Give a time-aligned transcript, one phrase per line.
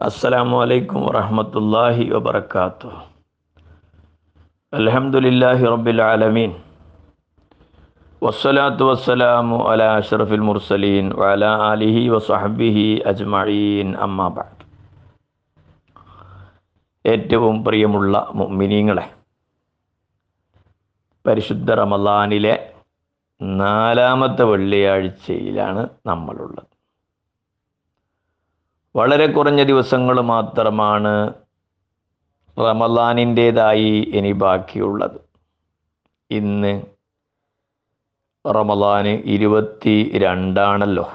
[0.00, 2.90] അസ്സലാമു അലൈക്കും വറഹമത്തല്ലാഹി വബർക്കാത്തു
[4.72, 6.52] അലഹമുല്ലാഹി റബ്ബിൽ ആലമീൻ.
[8.22, 14.64] വസ്സലാത്തു വസ്സലാമു അല അഷ്റഫിൽ മുർസലീൻ വല അലിഹി വസഹബിഹി അജ്മഈൻ അമ്മാബാദ്
[17.04, 19.06] ഏറ്റവും പ്രിയമുള്ള മുഅ്മിനീങ്ങളെ
[21.24, 22.54] പരിശുദ്ധ റമലാനിലെ
[23.40, 26.66] നാലാമത്തെ വെള്ളിയാഴ്ചയിലാണ് നമ്മളുള്ളത്.
[28.94, 31.34] വളരെ കുറഞ്ഞ ദിവസങ്ങൾ മാത്രമാണ്
[32.58, 35.20] റമദാനിന്റേതായി ഇനി ബാക്കിയുള്ളത്.
[36.30, 36.82] ഇന്ന്
[38.46, 41.08] റമദാന് ഇരുപത്തി രണ്ടാണല്ലോ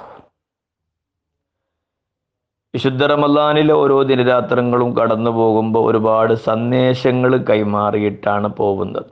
[2.75, 9.11] വിശുദ്ധ റമലാനിലെ ഓരോ ദിനരാത്രങ്ങളും കടന്നു പോകുമ്പോൾ ഒരുപാട് സന്ദേശങ്ങൾ കൈമാറിയിട്ടാണ് പോകുന്നത്.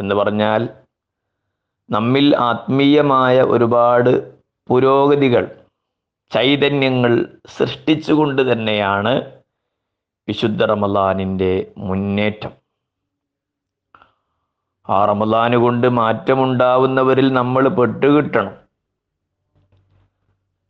[0.00, 0.68] എന്ന് പറഞ്ഞാൽ
[1.90, 4.32] നമ്മിൽ ആത്മീയമായ ഒരുപാട്
[4.68, 5.44] പുരോഗതികൾ
[6.30, 9.32] ചൈതന്യങ്ങൾ സൃഷ്ടിച്ചുകൊണ്ട് തന്നെയാണ്
[10.28, 12.50] വിശുദ്ധ റമലാനിന്റെ മുന്നേറ്റം.
[14.88, 18.52] ആ റമലാന് കൊണ്ട് മാറ്റമുണ്ടാവുന്നവരിൽ നമ്മൾ പെട്ടുകിട്ടണം.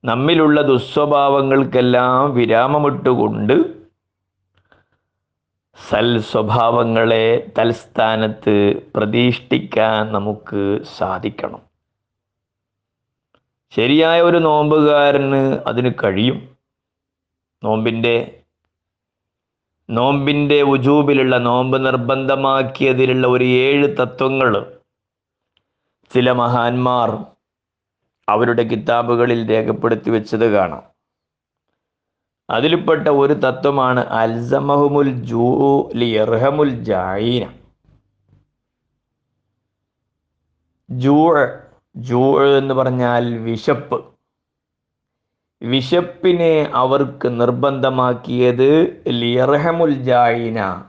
[0.05, 3.78] നമ്മിലുള്ള ദുസ്വഭാവങ്ങൾക്കെല്ലാം വിരാമമിട്ടുകൊണ്ട്
[5.89, 11.68] സൽ സ്വഭാവങ്ങളെ തൽസ്ഥാനത്ത് പ്രതീക്ഷിക്കാൻ നമുക്ക് സാധിക്കണം.
[13.71, 16.57] ശരിയായ ഒരു നോമ്പുകാരന് അതിന് കഴിയും.
[17.65, 18.45] നോമ്പിന്റെ
[19.91, 24.79] നോമ്പിന്റെ ഉജൂബിലുള്ള നോമ്പ് നിർബന്ധമാക്കിയതിലുള്ള ഒരു ഏഴ് തത്വങ്ങൾ
[26.15, 27.25] ചില മഹാന്മാർ
[28.29, 30.83] അവരുടെ കിതാബുകളിൽ രേഖപ്പെടുത്തി വെച്ചത് കാണാം.
[32.51, 37.53] അതിൽപ്പെട്ട ഒരു തത്വമാണ് അൽസമഹുമുൽ ജൂഹമുൽ ജായിന.
[40.91, 41.35] ജൂ
[41.99, 44.05] ജൂ എന്ന് പറഞ്ഞാൽ വിശപ്പ്.
[45.63, 50.85] വിശപ്പിനെ അവർക്ക് നിർബന്ധമാക്കിയത് ലിയർഹമുൽ ജായിന.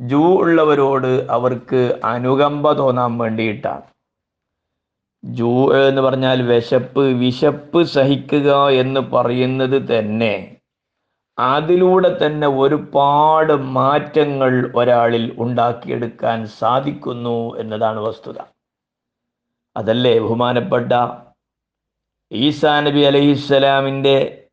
[0.00, 3.82] ജൂ ഉള്ളവരോട് അവർക്ക് അനുകമ്പ തോന്നാൻ വേണ്ടിയിട്ടാണ്.
[5.24, 10.56] ജൂ എന്ന് പറഞ്ഞാൽ വിശപ്പ് വിശപ്പ് സഹിക്കുക എന്ന് പറയുന്നത് തന്നെ.
[11.38, 18.51] അതിലൂടെ തന്നെ ഒരുപാട് മാറ്റങ്ങൾ ഒരാളിൽ ഉണ്ടാക്കിയെടുക്കാൻ സാധിക്കുന്നു എന്നതാണ് വസ്തുത.
[19.76, 20.92] അതല്ലേ ബഹുമാനപ്പെട്ട
[22.32, 24.48] ഈസാ നബി അലൈഹിസ്സലാമിന്റെ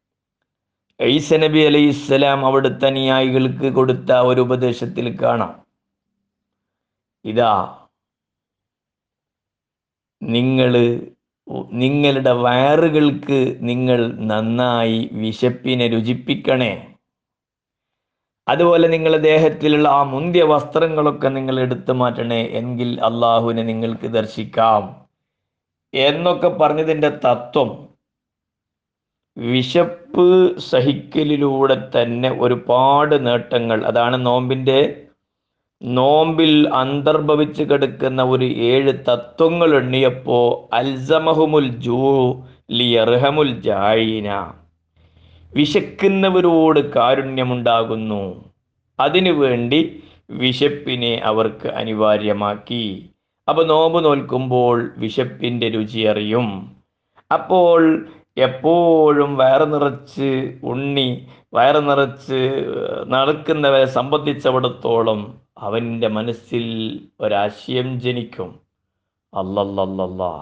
[1.02, 5.66] ഈസ നബി അലൈഹിസ്സലാം അവിടുത്തെ അനുയായികൾക്ക് കൊടുത്ത ഒരു ഉപദേശത്തിൽ കാണാം.
[7.26, 7.78] ഇതാ
[10.24, 11.02] നിങ്ങൾ
[11.74, 16.94] നിങ്ങളുടെ വയറുകൾക്ക് നിങ്ങൾ നന്നായി വിശപ്പിനെ രുചിപ്പിക്കണേ.
[18.48, 22.46] അതുപോലെ നിങ്ങളുടെ ദേഹത്തിലുള്ള ആ മുന്തിയ വസ്ത്രങ്ങളൊക്കെ നിങ്ങൾ എടുത്തു മാറ്റണേ.
[22.46, 25.09] എങ്കിൽ അള്ളാഹുവിനെ നിങ്ങൾക്ക് ദർശിക്കാം.
[25.94, 27.90] എന്നൊക്കെ പറഞ്ഞതിന്റെ തത്വം
[29.38, 33.86] വിശപ്പ് സഹിക്കലിലൂടെ തന്നെ ഒരുപാട് നേട്ടങ്ങൾ.
[33.86, 35.06] അതാണ് നോമ്പിന്റെ
[35.82, 42.34] നോമ്പിൽ അന്തർഭവിച്ച് കിടക്കുന്ന ഒരു ഏഴ് തത്വങ്ങൾ എണ്ണിയപ്പോൾ അൽസമഹുമുൽ ജൂ
[42.72, 44.52] ലിയർഹമുൽ ജായിന.
[45.54, 48.54] വിശക്കുന്നവരോട് കാരുണ്യമുണ്ടാകുന്നു.
[49.00, 53.10] അതിനുവേണ്ടി വിശപ്പിനെ അവർക്ക് അനിവാര്യമാക്കി.
[53.50, 56.48] അപ്പൊ നോമ്പ് നോൽക്കുമ്പോൾ വിശപ്പിന്റെ രുചി അറിയും.
[57.32, 57.82] അപ്പോൾ
[58.48, 60.30] എപ്പോഴും വയറ് നിറച്ച്
[60.72, 61.10] ഉണ്ണി
[61.54, 62.40] വയറ് നിറച്ച്
[63.14, 65.22] നടക്കുന്നവരെ സംബന്ധിച്ചിടത്തോളം
[65.68, 66.66] അവന്റെ മനസ്സിൽ
[67.22, 68.50] ഒരാശയം ജനിക്കും.
[69.34, 70.34] അല്ലല്ലല്ലാ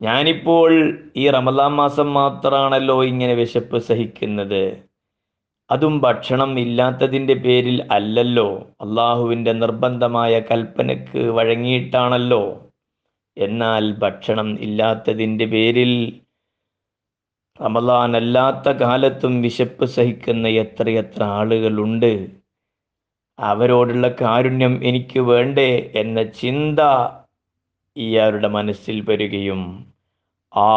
[0.00, 0.70] ഞാനിപ്പോൾ
[1.16, 4.64] ഈ റമദാൻ മാസം മാത്രമാണല്ലോ ഇങ്ങനെ വിശപ്പ് സഹിക്കുന്നത്.
[5.70, 8.58] അതും ഭക്ഷണം ഇല്ലാത്തതിന്റെ പേരിൽ അല്ലല്ലോ.
[8.80, 12.72] അള്ളാഹുവിന്റെ നിർബന്ധമായ കൽപ്പനക്ക് വഴങ്ങിയിട്ടാണല്ലോ.
[13.38, 16.20] എന്നാൽ ഭക്ഷണം ഇല്ലാത്തതിന്റെ പേരിൽ
[17.64, 22.28] റമദാൻ അല്ലാത്ത കാലത്തും വിശപ്പ് സഹിക്കുന്ന എത്രയെത്ര ആളുകളുണ്ട്.
[23.38, 26.80] അവരോടുള്ള കാരുണ്യം എനിക്ക് വേണ്ടേ എന്ന ചിന്ത
[27.96, 29.92] ഇയാളുടെ മനസ്സിൽ വരികയും
[30.56, 30.70] ആ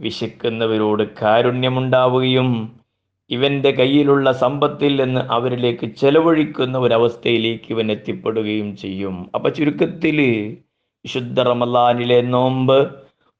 [0.00, 2.77] വിശക്കുന്നവരോട് കാരുണ്യമുണ്ടാവുകയും
[3.30, 9.30] ഇവന്റെ കയ്യിലുള്ള സമ്പത്തിൽ നിന്ന് അവരിലേക്ക് ചെലവഴിക്കുന്ന ഒരവസ്ഥയിലേക്ക് ഇവൻ എത്തിപ്പെടുകയും ചെയ്യും.
[9.34, 10.18] അപ്പൊ ചുരുക്കത്തിൽ
[11.04, 12.88] വിശുദ്ധ റമലാനിലെ നോമ്പ്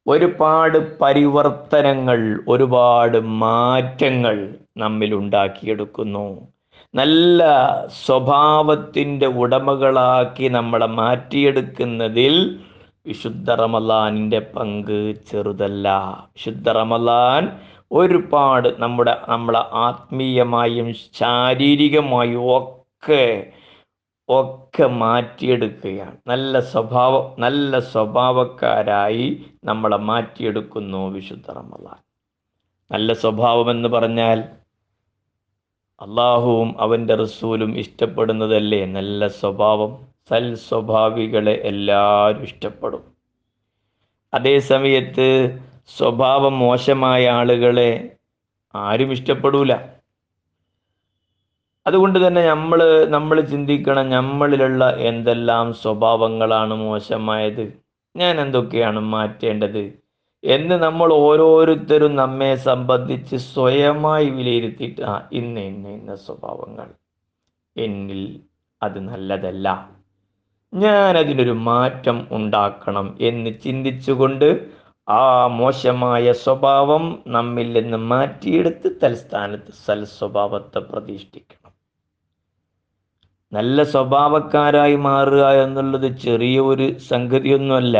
[0.07, 6.47] ഒരുപാട് പരിവർത്തനങ്ങൾ ഒരുപാട് മാറ്റങ്ങൾ നമ്മിൽ ഉണ്ടാക്കിയെടുക്കുന്നു.
[6.95, 7.43] നല്ല
[8.05, 12.59] സ്വഭാവത്തിന്റെ ഉടമകളാക്കി നമ്മളെ മാറ്റിയെടുക്കുന്നതിൽ
[13.05, 15.89] വിശുദ്ധ റമലാനിന്റെ പങ്ക് ചെറുതല്ല.
[16.27, 17.51] വിശുദ്ധ റമലാൻ
[17.91, 23.51] ഒരുപാട് നമ്മുടെ നമ്മളെ ആത്മീയമായും ശാരീരികമായും ഒക്കെ
[24.29, 26.17] ഒക്കെ മാറ്റിയെടുക്കുകയാണ്.
[26.27, 31.99] നല്ല സ്വഭാവം നല്ല സ്വഭാവക്കാരായി നമ്മളെ മാറ്റിയെടുക്കുന്നു വിശുദ്ധ റമദാൻ.
[32.91, 34.43] നല്ല സ്വഭാവം എന്ന് പറഞ്ഞാൽ
[36.01, 38.85] അള്ളാഹുവും അവന്റെ റസൂലും ഇഷ്ടപ്പെടുന്നതല്ലേ?
[38.85, 40.07] നല്ല സ്വഭാവം.
[40.29, 43.03] സൽ സ്വഭാവികളെ എല്ലാവരും ഇഷ്ടപ്പെടും.
[44.33, 48.11] അതേ സമയത്ത് സ്വഭാവം മോശമായ ആളുകളെ
[48.75, 49.73] ആരും ഇഷ്ടപ്പെടൂല.
[51.87, 57.73] അതുകൊണ്ട് തന്നെ നമ്മൾ നമ്മൾ ചിന്തിക്കണം നമ്മളിലുള്ള എന്തെല്ലാം സ്വഭാവങ്ങളാണ് മോശമായത്.
[58.15, 59.99] ഞാൻ എന്തൊക്കെയാണ് മാറ്റേണ്ടത്?
[60.43, 66.87] എന്ന് നമ്മൾ ഓരോരുത്തരും നമ്മെ സംബന്ധിച്ച് സ്വയമായി വിലയിരുത്തിയിട്ട് ആ ഇന്ന ഇന്ന ഇന്ന സ്വഭാവങ്ങൾ.
[67.77, 68.39] എന്നിൽ
[68.83, 69.89] അത് നല്ലതല്ല.
[70.73, 74.78] ഞാൻ അതിനൊരു മാറ്റം ഉണ്ടാക്കണം എന്ന് ചിന്തിച്ചുകൊണ്ട്
[75.09, 81.71] ആ മോശമായ സ്വഭാവം നമ്മിൽ നിന്ന് മാറ്റിയെടുത്ത് തൽസ്ഥാനത്ത് സൽ സ്വഭാവത്തെ പ്രതിഷ്ഠിക്കണം.
[83.51, 87.97] നല്ല സ്വഭാവക്കാരായി മാറുക എന്നുള്ളത് ചെറിയ ഒരു സംഗതിയൊന്നുമല്ല.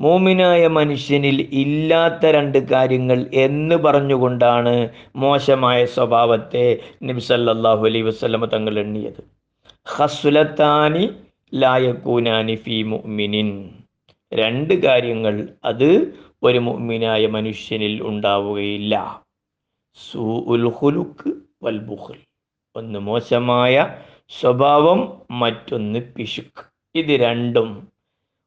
[0.00, 4.74] മൂമിനായ മനുഷ്യനിൽ ഇല്ലാത്ത രണ്ട് കാര്യങ്ങൾ എന്ന് പറഞ്ഞുകൊണ്ടാണ്
[5.16, 6.66] മോശമായ സ്വഭാവത്തെ
[7.02, 7.24] നബി
[7.86, 9.22] അലൈ വസ്ലമ തങ്ങൾ എണ്ണിയത്.
[9.86, 11.04] ഹസുലത്താനി
[11.52, 13.50] ലായക്കൂനാനി ഫി മുഅ്മിനിൻ.
[14.34, 15.34] രണ്ട് കാര്യങ്ങൾ
[15.70, 15.88] അത്
[16.46, 18.94] ഒരു മുഅ്മിനായ മനുഷ്യനിൽ ഉണ്ടാവുകയില്ല.
[19.98, 21.30] സൂഉൽ ഖുലുഖ്
[21.64, 22.18] വൽ ബുഖൽ
[22.76, 23.74] ഒന്ന് മോശമായ
[24.38, 25.00] സ്വഭാവം
[25.42, 26.62] മറ്റൊന്ന് പിശുക്ക്.
[26.94, 27.68] ഇത് രണ്ടും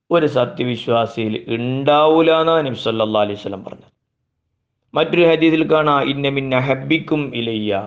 [0.10, 3.94] ഒരു സത്യവിശ്വാസിയിൽ ഉണ്ടാവൂല എന്നാണ് നബി സല്ലല്ലാഹു അലൈഹി വസല്ലം പറഞ്ഞത്.
[4.94, 7.82] മറ്റൊരു ഹദീസിൽ കാണാം ഇന്ന മിന്ന ഹബ്ബിക്കും ഇലയ്യ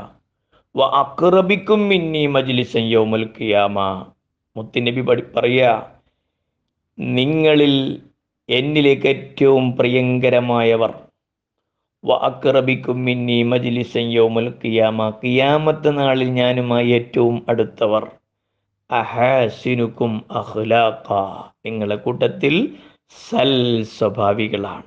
[0.74, 3.76] വ അക്റബിക്കും മിന്നി മജ്ലിസൻ യൗമൽ ഖിയാമ.
[4.56, 5.72] മുത്തുനബി പഠി പറയാ
[7.00, 8.02] നിങ്ങളിൽ
[8.48, 10.94] എന്നിലേക്ക് ഏറ്റവും പ്രിയങ്കരമായവർ.
[12.04, 18.10] വ അക്റബിക്കും മിന്നി മജ്ലിസൻ യൗമൽ കിയാമ കിയാമത്ത് നാളിൽ ഞാനുമായി ഏറ്റവും അടുത്തവർ.
[18.90, 21.12] അഹാസിനുക്കും അഹ്ലാഖ
[21.66, 22.76] നിങ്ങളെ കൂട്ടത്തിൽ
[23.30, 24.82] സൽ സ്വഭാവികളാണ്.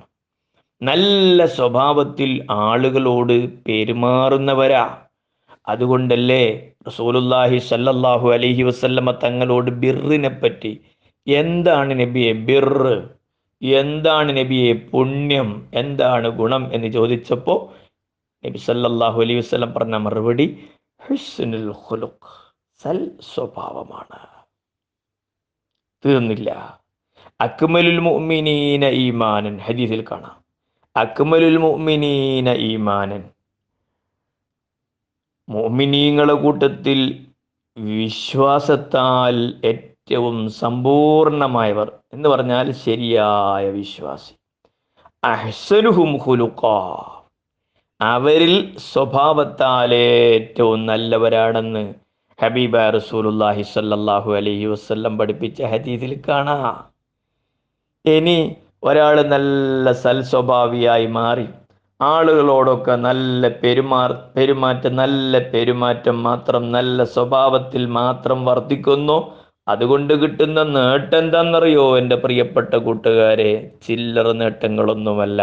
[0.82, 4.98] നല്ല സ്വഭാവത്തിൽ ആളുകളോട് പെരുമാറുന്നവരാ.
[5.68, 10.80] അതുകൊണ്ടല്ലേ റസൂലുല്ലാഹി സല്ലല്ലാഹു അലൈഹി വസല്ലമ തങ്ങളോട് ബിറിനെ പറ്റി
[11.26, 12.68] എന്താണ് നബിയെ ബിർ
[13.62, 15.70] എന്താണ് നബിയെ പുണ്യം?
[15.74, 17.60] എന്താണ് ഗുണം എന്ന് ചോദിച്ചപ്പോൾ
[18.44, 20.46] നബി സല്ലാഹു അലൈഹി വസ്ലം പറഞ്ഞ മറുപടി
[21.00, 21.72] ഹുസ്നുൽ
[22.80, 24.18] സൽ സ്വഭാവമാണ്.
[26.04, 26.80] തീർന്നില്ല.
[27.40, 29.58] അക്മലുൽ മുഅ്മിനീന ഈമാനൻ.
[29.58, 30.44] ഹദീസിൽ കാണാം.
[30.96, 33.22] അക്മലുൽ മുഅ്മിനീന ഈമാനൻ.
[35.48, 37.00] മുഅ്മിനീങ്ങളുടെ കൂട്ടത്തിൽ
[37.76, 39.36] വിശ്വാസത്താൽ
[40.60, 44.32] സമ്പൂർണമായവർ എന്ന് പറഞ്ഞാൽ ശരിയായ വിശ്വാസി.
[48.00, 48.54] അവരിൽ
[48.92, 51.82] സ്വഭാവത്താൽ ഏറ്റവും നല്ലവരാണെന്ന്
[52.38, 56.56] ഹബീബ റസൂലുല്ലാഹി സല്ലല്ലാഹു അലൈഹി വസല്ലം പഠിപ്പിച്ച ഹദീസിൽ കാണാ.
[58.04, 58.38] ഇനി
[58.88, 61.46] ഒരാൾ നല്ല സൽസ്വഭാവിയായി മാറി
[62.00, 69.18] ആളുകളോടൊക്കെ നല്ല പെരുമാർ പെരുമാറ്റം നല്ല പെരുമാറ്റം മാത്രം നല്ല സ്വഭാവത്തിൽ മാത്രം വർദ്ധിക്കുന്നു
[69.66, 73.52] അതുകൊണ്ട് കിട്ടുന്ന നേട്ടം എന്താണെന്നറിയോ എന്റെ പ്രിയപ്പെട്ട കൂട്ടുകാരെ?
[73.86, 75.40] ചില്ലറ നേട്ടങ്ങളൊന്നുമല്ല.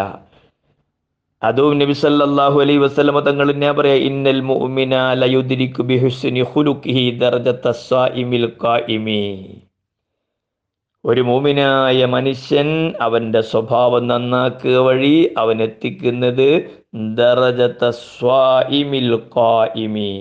[1.42, 3.98] അതും നബി സല്ലല്ലാഹു അലൈഹി വസല്ലമ തങ്ങൾ തന്നെ പറയാ?
[4.10, 9.24] ഇന്നൽ മുഅ്മിന ലയുദ്രികു ബിഹുസ്നി ഖുലുഖിഹി ദർജത സ്വാഇമിൽ ഖായിമി
[11.04, 12.68] ഒരു മുഅ്മിനായ മനുഷ്യൻ
[13.06, 16.50] അവന്റെ സ്വഭാവം നന്നാക്കുക വഴി അവൻ എത്തിക്കുന്നത്
[17.20, 20.12] ദർജത സ്വാഇമിൽ ഖായിമി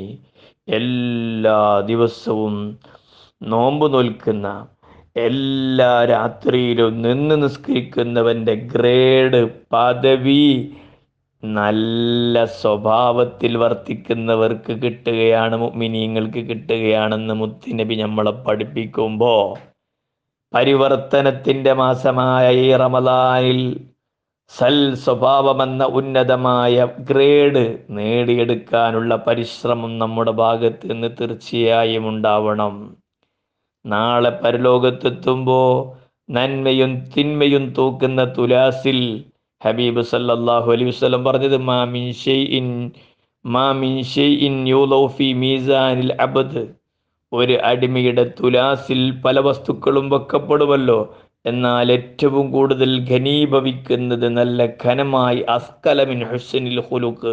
[0.68, 1.58] എല്ലാ
[1.90, 2.56] ദിവസവും
[3.42, 4.48] നോമ്പ് നോൽക്കുന്ന
[5.16, 9.40] എല്ലാ രാത്രിയിലും നിന്ന് നിസ്കരിക്കുന്നവന്റെ ഗ്രേഡ്
[9.72, 10.44] പദവി
[11.42, 19.44] നല്ല സ്വഭാവത്തിൽ വർത്തിക്കുന്നവർക്ക് കിട്ടുകയാണ് മുഅ്മിനീങ്ങൾക്ക് കിട്ടുകയാണെന്ന് മുത്തുനബി നമ്മളെ പഠിപ്പിക്കുമ്പോൾ
[20.54, 23.60] പരിവർത്തനത്തിന്റെ മാസമായ ഈ റമദാനിൽ
[24.50, 26.76] സൽ സ്വഭാവമെന്ന ഉന്നതമായ
[27.10, 27.62] ഗ്രേഡ്
[27.98, 32.74] നേടിയെടുക്കാനുള്ള പരിശ്രമം നമ്മുടെ ഭാഗത്ത് നിന്ന് തീർച്ചയായും ഉണ്ടാവണം.
[33.84, 35.68] നാളെ പരലോകത്തെത്തുമ്പോൾ
[36.28, 38.98] നന്മയും തിന്മയും തൂക്കുന്ന തുലാസിൽ
[39.60, 41.56] ഹബീബ് സല്ലാഹു അലൈഹി വസ്ലം പറഞ്ഞത്
[46.18, 46.62] അബദ്.
[47.32, 51.00] ഒരു അടിമയുടെ തുലാസിൽ പല വസ്തുക്കളും വെക്കപ്പെടുമല്ലോ.
[51.44, 57.32] എന്നാൽ ഏറ്റവും കൂടുതൽ ഘനീഭവിക്കുന്നത് നല്ല ഘനമായി അസ്കലമിൻ ഹുസനിൽ ഹുലുക്ക്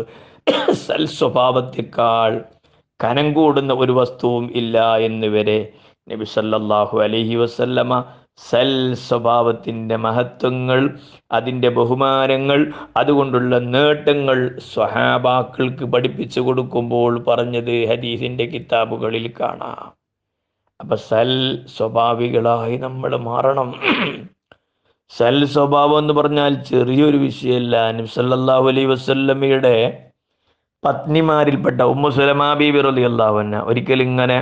[0.88, 2.34] സൽസ്വഭാവത്തെക്കാൾ
[3.00, 5.60] കനം കൂടുന്ന ഒരു വസ്തുവും ഇല്ല എന്ന് വരെ
[6.08, 7.94] നബി സല്ലല്ലാഹു അലൈഹി വസല്ലമ
[8.50, 8.72] സൽ
[9.08, 10.80] സ്വഭാവത്തിന്റെ മഹത്വങ്ങൾ
[11.38, 12.60] അതിന്റെ ബഹുമാനങ്ങൾ
[13.00, 14.38] അതുകൊണ്ടുള്ള നേട്ടങ്ങൾ
[14.74, 19.88] സ്വഹാബാക്കൾക്ക് പഠിപ്പിച്ചു കൊടുക്കുമ്പോൾ പറഞ്ഞത് ഹദീസിന്റെ കിതാബുകളിൽ കാണാം.
[20.80, 21.32] അപ്പൊ സൽ
[21.78, 23.72] സ്വഭാവികളായി നമ്മൾ മാറണം.
[25.12, 27.76] സൽ സ്വഭാവം എന്ന് പറഞ്ഞാൽ ചെറിയൊരു വിഷയമല്ല.
[27.98, 29.76] നബി സല്ലല്ലാഹു അലൈഹി വസല്ലമയുടെ
[30.84, 32.82] പത്നിമാരിൽപ്പെട്ട ഉമ്മു സുലമാ ബീബി
[33.72, 34.40] ഒരിക്കൽ ഇങ്ങനെ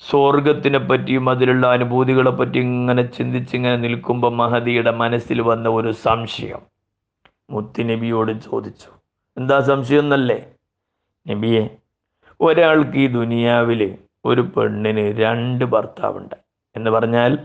[0.00, 6.60] സ്വർഗത്തിനെ പറ്റിയും അതിലുള്ള അനുഭൂതികളെ പറ്റിയും ഇങ്ങനെ ചിന്തിച്ചിങ്ങനെ നിൽക്കുമ്പോൾ മഹദിയുടെ മനസ്സിൽ വന്ന ഒരു സംശയം.
[7.50, 8.88] മുത്തുനബിയോട് ചോദിച്ചു
[9.36, 10.46] എന്താ സംശയം എന്നല്ലേ?
[11.28, 11.68] നബിയെ
[12.40, 16.34] ഒരാൾക്ക് ഈ ദുനിയാവിൽ ഒരു പെണ്ണിന് രണ്ട് ഭർത്താവുണ്ട്.
[16.76, 17.38] എന്ന് പറഞ്ഞാൽ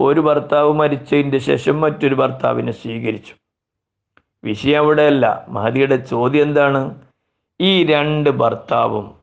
[0.00, 3.34] ഒരു ഭർത്താവ് മരിച്ചതിന്റെ ശേഷം മറ്റൊരു ഭർത്താവിനെ സ്വീകരിച്ചു.
[4.44, 5.46] വിഷയം അവിടെയല്ല.
[5.48, 6.94] മഹദിയുടെ ചോദ്യം എന്താണ്?
[7.60, 9.14] ഈ രണ്ട് ഭർത്താവും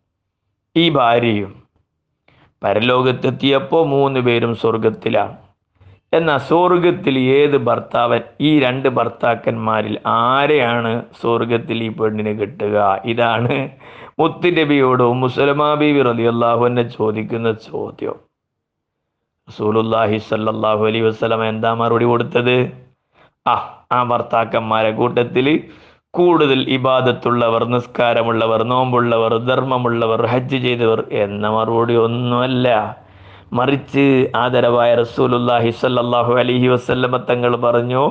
[0.75, 1.58] ഈ ഭാര്യയും
[2.61, 5.35] പരലോകത്തെത്തിയപ്പോൾ മൂന്ന് പേരും സ്വർഗത്തിലാണ്
[6.17, 12.77] എന്നാൽ സ്വർഗത്തിൽ ഏത് ഭർത്താവൻ ഈ രണ്ട് ഭർത്താക്കന്മാരിൽ ആരെയാണ് സ്വർഗത്തിൽ ഈ പെണ്ണിന് കിട്ടുക?
[13.11, 13.55] ഇതാണ്
[14.19, 18.17] മുത്തുനബിയോട് മുസലമാ ബീബി റലി അള്ളാഹുവിനെ ചോദിക്കുന്ന ചോദ്യം.
[19.47, 22.57] റസൂലുള്ളാഹി സല്ലാഹു വസല്ലം എന്താ മറുപടി കൊടുത്തത്?
[23.45, 23.55] ആ
[23.97, 25.47] ആ ഭർത്താക്കന്മാരെ കൂട്ടത്തിൽ
[26.13, 32.67] കൂടുതൽ ഇബാദത്തുള്ളവർ നിസ്കാരമുള്ളവർ നോമ്പുള്ളവർ ധർമ്മമുള്ളവർ ഹജ്ജ് ചെയ്തവർ എന്ന മറുപടി ഒന്നുമല്ല.
[33.57, 34.05] മറിച്ച്
[34.41, 38.03] ആദരവായ റസൂലുല്ലാഹി സ്വല്ലല്ലാഹു അലഹി വസല്ലമ തങ്ങൾ പറഞ്ഞു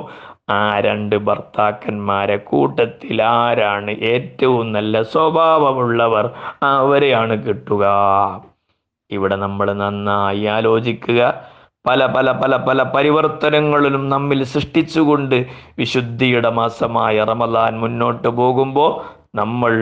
[0.56, 6.26] ആ രണ്ട് ഭർത്താക്കന്മാരെ കൂട്ടത്തിൽ ആരാണ് ഏറ്റവും നല്ല സ്വഭാവമുള്ളവർ
[6.72, 7.84] അവരെയാണ് കിട്ടുക.
[9.10, 11.20] ഇവിടെ നമ്മൾ നന്നായി ആലോചിക്കുക.
[11.84, 15.36] പല പല പല പല പരിവർത്തനങ്ങളിലും നമ്മിൽ സൃഷ്ടിച്ചുകൊണ്ട്
[15.80, 18.90] വിശുദ്ധിയുടെ മാസമായ റമദാൻ മുന്നോട്ട് പോകുമ്പോൾ
[19.38, 19.72] നമ്മൾ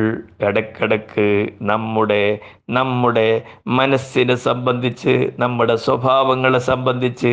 [0.46, 1.26] ഇടക്കിടക്ക്
[1.70, 2.22] നമ്മുടെ
[2.76, 3.28] നമ്മുടെ
[3.78, 7.32] മനസ്സിനെ സംബന്ധിച്ച് നമ്മുടെ സ്വഭാവങ്ങളെ സംബന്ധിച്ച്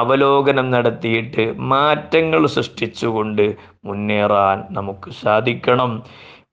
[0.00, 3.46] അവലോകനം നടത്തിയിട്ട് മാറ്റങ്ങൾ സൃഷ്ടിച്ചുകൊണ്ട്
[3.88, 5.92] മുന്നേറാൻ നമുക്ക് സാധിക്കണം.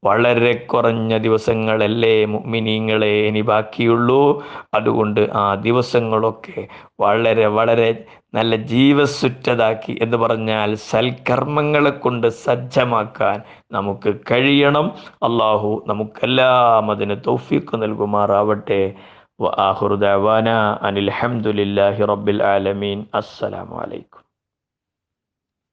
[0.03, 4.44] വളരെ കുറഞ്ഞ ദിവസങ്ങളല്ലേ മുഅ്മിനീങ്ങളെ ഇനി ബാക്കിയുള്ളൂ.
[4.74, 6.68] അതുകൊണ്ട് ആ ദിവസങ്ങളൊക്കെ
[7.00, 7.89] വളരെ വളരെ
[8.34, 13.38] നല്ല ജീവസുറ്റതാക്കി എന്ന് പറഞ്ഞാൽ സൽക്കർമ്മങ്ങളെ കൊണ്ട് സജ്ജമാക്കാൻ
[13.72, 14.88] നമുക്ക് കഴിയണം.
[15.24, 18.82] അള്ളാഹു നമുക്കെല്ലാം അതിന് തൗഫീഖ് നൽകുമാറാവട്ടെ.
[20.06, 20.50] ദഅവാന
[20.82, 23.06] അനിൽ ഹംദുലില്ലാഹി റബ്ബിൽ ആലമീൻ.
[23.13, 24.28] അസ്സലാമു അലൈക്കും.